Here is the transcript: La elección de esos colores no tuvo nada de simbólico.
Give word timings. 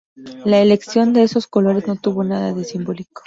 La 0.45 0.57
elección 0.63 1.13
de 1.13 1.21
esos 1.21 1.45
colores 1.45 1.85
no 1.85 1.95
tuvo 1.95 2.23
nada 2.23 2.53
de 2.55 2.63
simbólico. 2.63 3.19